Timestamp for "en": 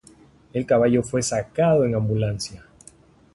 1.85-1.93